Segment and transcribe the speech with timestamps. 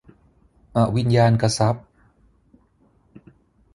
[0.75, 1.85] อวิญญาณกทรัพย์